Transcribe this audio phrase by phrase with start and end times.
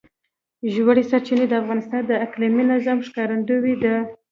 [0.73, 3.95] ژورې سرچینې د افغانستان د اقلیمي نظام ښکارندوی ده.